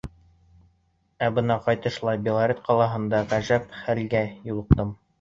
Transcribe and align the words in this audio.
Ә 1.25 1.29
бына 1.35 1.59
ҡайтышлай 1.67 2.21
Белорет 2.29 2.65
ҡалаһында 2.71 3.23
ғәжәп 3.37 3.73
хәлгә 3.87 4.27
юлыҡтым. 4.53 4.95